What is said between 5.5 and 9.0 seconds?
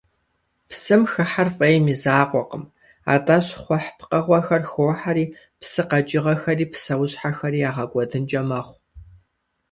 псы къэкӀыгъэхэри псэущхьэхэри ягъэкӀуэдынкӀэ мэхъу.